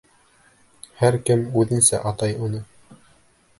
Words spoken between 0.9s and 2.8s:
Һәр кем үҙенсә атай уны.